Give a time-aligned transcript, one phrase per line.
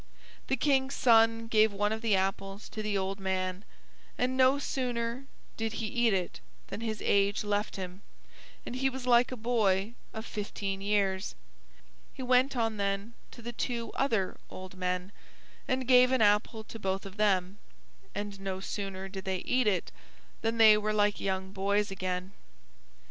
[0.47, 3.63] The King's son gave one of the apples to the old man,
[4.17, 5.25] and no sooner
[5.57, 6.39] did he eat it
[6.69, 8.01] than his age left him,
[8.65, 11.35] and he was like a boy of fifteen years.
[12.15, 15.11] He went on then to the two other old men,
[15.67, 17.59] and gave an apple to both of them,
[18.15, 19.91] and no sooner did they eat it
[20.41, 22.31] than they were like young boys again.